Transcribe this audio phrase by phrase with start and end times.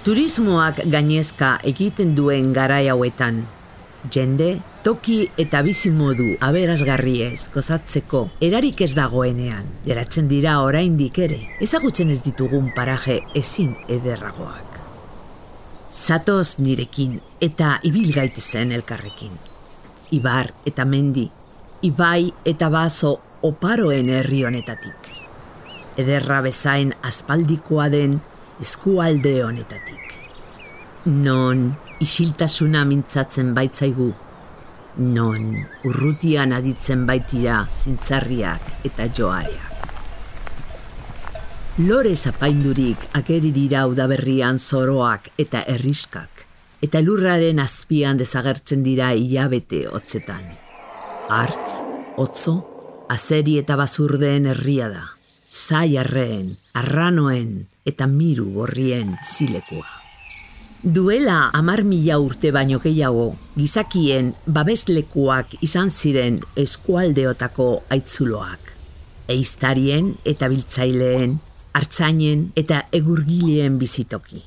[0.00, 3.42] Turismoak gainezka egiten duen garai hauetan.
[4.14, 4.46] Jende,
[4.80, 9.66] toki eta bizimodu aberasgarriez gozatzeko erarik ez dagoenean.
[9.84, 14.80] Geratzen dira oraindik ere, ezagutzen ez ditugun paraje ezin ederragoak.
[15.92, 19.36] Zatoz nirekin eta ibil gaitezen elkarrekin.
[20.16, 21.26] Ibar eta mendi,
[21.84, 25.12] ibai eta baso oparoen herri honetatik.
[26.00, 28.22] Ederra bezain aspaldikoa den
[28.60, 30.16] eskualde honetatik.
[31.06, 31.70] Non
[32.04, 34.10] isiltasuna mintzatzen baitzaigu,
[35.00, 35.46] non
[35.88, 39.68] urrutian aditzen baitira zintzarriak eta joareak.
[41.80, 46.44] Lore zapaindurik ageri dira udaberrian zoroak eta erriskak,
[46.84, 50.44] eta lurraren azpian desagertzen dira hilabete hotzetan.
[51.32, 51.80] Artz,
[52.20, 52.58] otzo,
[53.08, 55.06] azeri eta bazurdeen herria da,
[55.48, 59.88] zai arreen, arranoen eta miru gorrien zilekua.
[60.82, 68.72] Duela amar mila urte baino gehiago, gizakien babeslekuak izan ziren eskualdeotako aitzuloak.
[69.28, 71.36] Eiztarien eta biltzaileen,
[71.76, 74.40] hartzainen eta egurgileen bizitoki.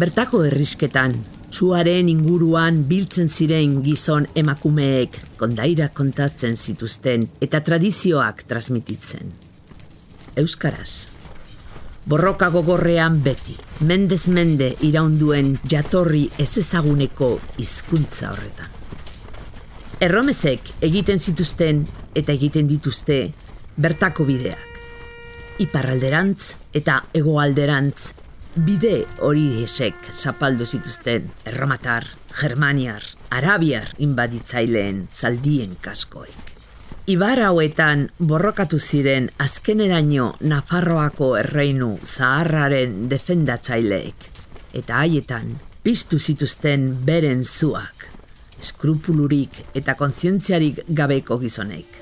[0.00, 1.18] Bertako errisketan,
[1.52, 9.36] zuaren inguruan biltzen ziren gizon emakumeek kondaira kontatzen zituzten eta tradizioak transmititzen.
[10.40, 11.11] Euskaraz
[12.06, 18.70] borroka gogorrean beti, mendez mende iraunduen jatorri ez ezaguneko hizkuntza horretan.
[20.02, 21.84] Erromezek egiten zituzten
[22.18, 23.18] eta egiten dituzte
[23.76, 24.80] bertako bideak.
[25.62, 28.12] Iparralderantz eta hegoalderantz
[28.56, 32.04] bide hori esek zapaldu zituzten erromatar,
[32.40, 36.51] germaniar, arabiar inbaditzaileen zaldien kaskoek.
[37.10, 44.28] Ibar hauetan borrokatu ziren azkeneraino Nafarroako erreinu zaharraren defendatzaileek,
[44.78, 45.50] eta haietan
[45.82, 48.06] piztu zituzten beren zuak,
[48.60, 52.00] eskrupulurik eta kontzientziarik gabeko gizonek.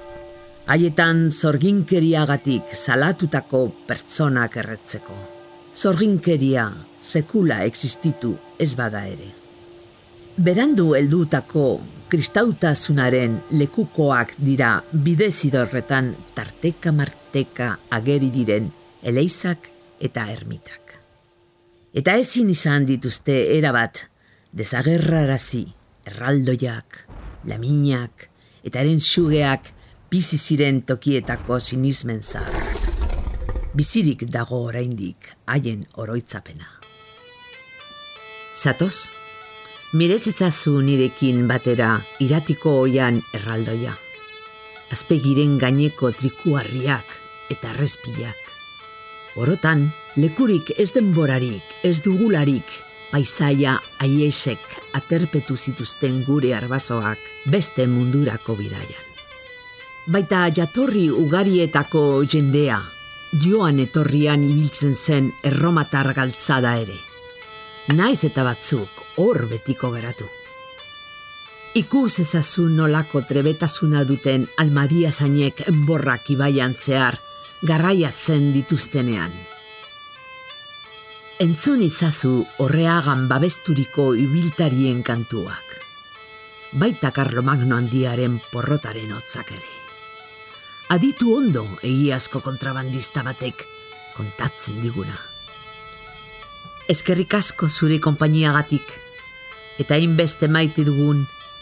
[0.70, 5.16] Haietan zorginkeriagatik salatutako pertsonak erretzeko.
[5.74, 6.70] Zorginkeria
[7.00, 9.39] sekula existitu ez bada ere.
[10.40, 11.62] Berandu heldutako
[12.08, 14.70] kristautasunaren lekukoak dira
[15.04, 18.70] bidezidorretan tarteka marteka ageri diren
[19.04, 19.68] eleizak
[20.00, 20.94] eta ermitak.
[21.92, 24.06] Eta ezin izan dituzte erabat
[24.56, 25.66] dezagerrarazi
[26.08, 27.04] erraldoiak,
[27.44, 28.30] laminak
[28.64, 29.74] eta eren xugeak
[30.08, 32.88] bizi ziren tokietako sinismen zaharrak.
[33.76, 36.78] Bizirik dago oraindik haien oroitzapena.
[38.56, 39.10] Zatoz?
[39.90, 43.90] Mirezitzazu nirekin batera iratiko oian erraldoia.
[44.94, 47.16] Azpegiren gaineko trikuarriak
[47.50, 48.38] eta respilak.
[49.34, 52.70] Orotan, lekurik ez denborarik, ez dugularik,
[53.10, 59.10] paisaia aiesek aterpetu zituzten gure arbazoak beste mundurako bidaian.
[60.06, 62.78] Baita jatorri ugarietako jendea,
[63.42, 67.02] joan etorrian ibiltzen zen erromatar galtzada ere.
[67.90, 70.28] Naiz eta batzuk hor betiko geratu.
[71.74, 77.20] Ikus ezazu nolako trebetasuna duten almadia zainek enborrak ibaian zehar
[77.62, 79.32] garraiatzen dituztenean.
[81.40, 85.78] Entzun izazu horreagan babesturiko ibiltarien kantuak.
[86.72, 89.74] Baita Carlo Magno handiaren porrotaren hotzak ere.
[90.90, 93.66] Aditu ondo egiazko kontrabandista batek
[94.16, 95.29] kontatzen diguna.
[96.90, 98.96] Ezkerrik asko zure konpainiagatik
[99.78, 101.20] eta hainbeste maite dugun,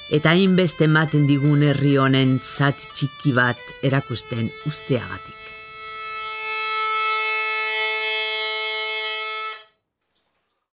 [0.08, 5.37] eta hainbeste ematen digun herri honen zat txiki bat erakusten usteagatik.